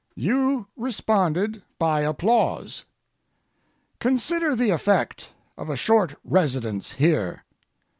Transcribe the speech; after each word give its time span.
You 0.15 0.65
responded 0.75 1.61
by 1.77 2.01
applause. 2.01 2.85
Consider 3.99 4.55
the 4.55 4.71
effect 4.71 5.29
of 5.59 5.69
a 5.69 5.75
short 5.75 6.15
residence 6.23 6.93
here. 6.93 7.43